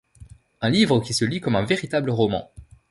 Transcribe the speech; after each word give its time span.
Un 0.61 0.71
livre 0.71 0.99
qui 0.99 1.13
se 1.13 1.25
lit 1.25 1.41
comme 1.41 1.55
un 1.55 1.63
véritable 1.63 2.09
roman. 2.09 2.49